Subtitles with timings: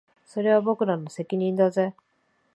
[0.25, 1.93] それは僕らの責任だぜ